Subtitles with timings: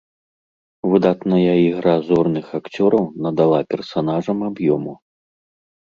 [0.93, 4.93] Выдатная ігра зорных акцёраў надала персанажам аб'ёму.